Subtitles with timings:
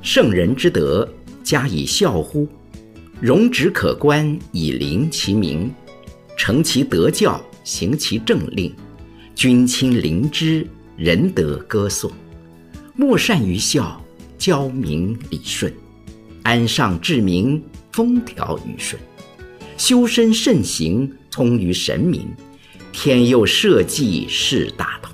[0.00, 1.08] 圣人之德，
[1.42, 2.48] 加以孝乎？
[3.20, 5.72] 容止可观以临其名，
[6.36, 8.72] 成其德教，行其政令，
[9.34, 10.64] 君亲临之，
[10.96, 12.10] 仁德歌颂。
[12.94, 14.00] 莫善于孝，
[14.38, 15.72] 教民理顺，
[16.44, 17.60] 安上治民，
[17.92, 19.00] 风调雨顺。
[19.76, 22.28] 修身慎行，通于神明，
[22.92, 25.07] 天佑社稷，事大同。